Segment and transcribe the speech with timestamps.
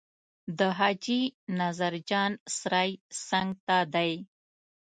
[0.57, 1.21] د حاجي
[1.59, 2.89] نظر جان سرای
[3.29, 4.13] څنګ ته دی.